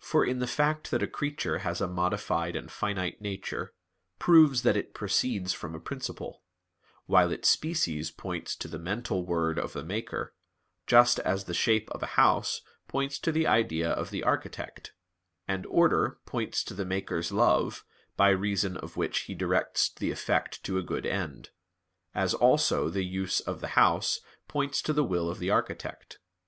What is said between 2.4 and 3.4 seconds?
and finite